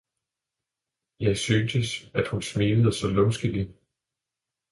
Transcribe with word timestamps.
Jeg 1.19 1.37
syntes 1.37 2.11
at 2.13 2.27
hun 2.27 2.41
smilede 2.41 2.93
så 2.93 3.07
lumskelig. 3.07 3.75